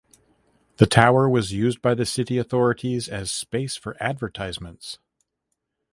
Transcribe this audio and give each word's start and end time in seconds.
The 0.77 0.87
tower 0.87 1.29
was 1.29 1.51
used 1.53 1.79
by 1.79 1.93
the 1.93 2.07
city 2.07 2.39
authorities 2.39 3.07
as 3.07 3.31
space 3.31 3.75
for 3.75 3.95
advertisements. 4.01 4.97